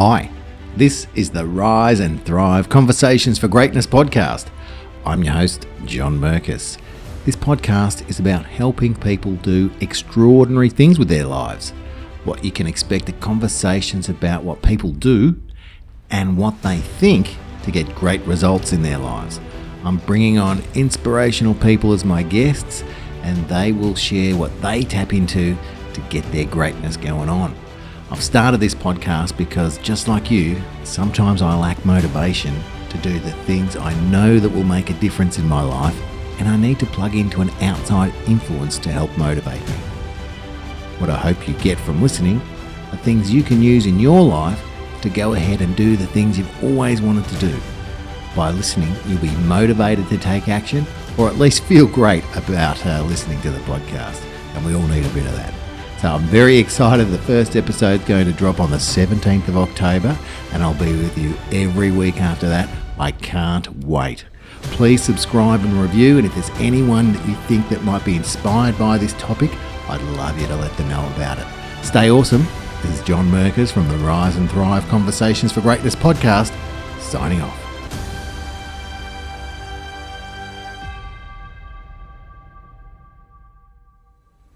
Hi, 0.00 0.30
this 0.76 1.08
is 1.16 1.30
the 1.30 1.44
Rise 1.44 1.98
and 1.98 2.24
Thrive 2.24 2.68
Conversations 2.68 3.36
for 3.36 3.48
Greatness 3.48 3.84
podcast. 3.84 4.46
I'm 5.04 5.24
your 5.24 5.34
host, 5.34 5.66
John 5.86 6.20
Merkus. 6.20 6.78
This 7.24 7.34
podcast 7.34 8.08
is 8.08 8.20
about 8.20 8.46
helping 8.46 8.94
people 8.94 9.34
do 9.34 9.72
extraordinary 9.80 10.68
things 10.68 11.00
with 11.00 11.08
their 11.08 11.24
lives. 11.24 11.70
What 12.22 12.44
you 12.44 12.52
can 12.52 12.68
expect 12.68 13.08
are 13.08 13.14
conversations 13.14 14.08
about 14.08 14.44
what 14.44 14.62
people 14.62 14.92
do 14.92 15.34
and 16.10 16.38
what 16.38 16.62
they 16.62 16.76
think 16.76 17.36
to 17.64 17.72
get 17.72 17.92
great 17.96 18.20
results 18.20 18.72
in 18.72 18.82
their 18.82 18.98
lives. 18.98 19.40
I'm 19.82 19.96
bringing 19.96 20.38
on 20.38 20.62
inspirational 20.76 21.54
people 21.54 21.92
as 21.92 22.04
my 22.04 22.22
guests, 22.22 22.84
and 23.22 23.36
they 23.48 23.72
will 23.72 23.96
share 23.96 24.36
what 24.36 24.62
they 24.62 24.84
tap 24.84 25.12
into 25.12 25.56
to 25.94 26.00
get 26.02 26.22
their 26.30 26.46
greatness 26.46 26.96
going 26.96 27.28
on. 27.28 27.52
I've 28.10 28.24
started 28.24 28.58
this 28.58 28.74
podcast 28.74 29.36
because, 29.36 29.76
just 29.78 30.08
like 30.08 30.30
you, 30.30 30.62
sometimes 30.82 31.42
I 31.42 31.54
lack 31.54 31.84
motivation 31.84 32.54
to 32.88 32.98
do 32.98 33.18
the 33.18 33.32
things 33.44 33.76
I 33.76 33.92
know 34.08 34.38
that 34.38 34.48
will 34.48 34.64
make 34.64 34.88
a 34.88 34.94
difference 34.94 35.38
in 35.38 35.46
my 35.46 35.60
life, 35.60 35.94
and 36.38 36.48
I 36.48 36.56
need 36.56 36.78
to 36.78 36.86
plug 36.86 37.14
into 37.14 37.42
an 37.42 37.50
outside 37.60 38.14
influence 38.26 38.78
to 38.78 38.90
help 38.90 39.14
motivate 39.18 39.60
me. 39.60 39.74
What 40.96 41.10
I 41.10 41.16
hope 41.16 41.46
you 41.46 41.52
get 41.54 41.78
from 41.78 42.00
listening 42.00 42.40
are 42.92 42.96
things 42.96 43.30
you 43.30 43.42
can 43.42 43.62
use 43.62 43.84
in 43.84 44.00
your 44.00 44.22
life 44.22 44.64
to 45.02 45.10
go 45.10 45.34
ahead 45.34 45.60
and 45.60 45.76
do 45.76 45.94
the 45.98 46.06
things 46.06 46.38
you've 46.38 46.64
always 46.64 47.02
wanted 47.02 47.26
to 47.26 47.38
do. 47.38 47.60
By 48.34 48.52
listening, 48.52 48.94
you'll 49.06 49.20
be 49.20 49.36
motivated 49.42 50.08
to 50.08 50.16
take 50.16 50.48
action 50.48 50.86
or 51.18 51.28
at 51.28 51.36
least 51.36 51.62
feel 51.64 51.86
great 51.86 52.24
about 52.34 52.84
uh, 52.86 53.02
listening 53.02 53.40
to 53.42 53.50
the 53.50 53.60
podcast. 53.60 54.24
And 54.54 54.64
we 54.64 54.74
all 54.74 54.86
need 54.88 55.04
a 55.04 55.10
bit 55.10 55.26
of 55.26 55.32
that. 55.32 55.67
So 56.00 56.14
I'm 56.14 56.22
very 56.22 56.58
excited. 56.58 57.08
The 57.08 57.18
first 57.18 57.56
episode's 57.56 58.04
going 58.04 58.26
to 58.26 58.32
drop 58.32 58.60
on 58.60 58.70
the 58.70 58.76
17th 58.76 59.48
of 59.48 59.56
October, 59.56 60.16
and 60.52 60.62
I'll 60.62 60.74
be 60.74 60.92
with 60.92 61.18
you 61.18 61.34
every 61.50 61.90
week 61.90 62.20
after 62.20 62.48
that. 62.48 62.68
I 63.00 63.10
can't 63.10 63.84
wait. 63.84 64.24
Please 64.62 65.02
subscribe 65.02 65.60
and 65.64 65.72
review, 65.74 66.18
and 66.18 66.26
if 66.26 66.34
there's 66.34 66.50
anyone 66.60 67.12
that 67.12 67.28
you 67.28 67.34
think 67.46 67.68
that 67.68 67.82
might 67.82 68.04
be 68.04 68.14
inspired 68.14 68.78
by 68.78 68.96
this 68.96 69.12
topic, 69.14 69.50
I'd 69.88 70.02
love 70.16 70.40
you 70.40 70.46
to 70.46 70.56
let 70.56 70.76
them 70.76 70.88
know 70.88 71.04
about 71.16 71.38
it. 71.38 71.46
Stay 71.84 72.10
awesome. 72.10 72.46
This 72.82 73.00
is 73.00 73.04
John 73.04 73.28
Merkus 73.28 73.72
from 73.72 73.88
the 73.88 73.96
Rise 73.96 74.36
and 74.36 74.48
Thrive 74.48 74.86
Conversations 74.88 75.50
for 75.50 75.62
Greatness 75.62 75.96
podcast, 75.96 76.56
signing 77.00 77.40
off. 77.40 77.67